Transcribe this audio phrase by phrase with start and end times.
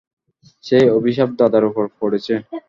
[0.63, 2.33] সেই অভিশাপ দাদার উপর পড়েছে।